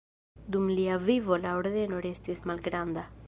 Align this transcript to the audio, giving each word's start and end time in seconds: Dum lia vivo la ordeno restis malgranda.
Dum 0.55 0.63
lia 0.77 0.95
vivo 1.03 1.37
la 1.45 1.53
ordeno 1.59 2.01
restis 2.09 2.43
malgranda. 2.53 3.05